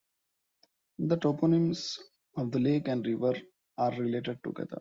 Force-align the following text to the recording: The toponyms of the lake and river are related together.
The 0.97 1.15
toponyms 1.17 1.99
of 2.35 2.49
the 2.49 2.57
lake 2.57 2.87
and 2.87 3.05
river 3.05 3.35
are 3.77 3.91
related 3.91 4.43
together. 4.43 4.79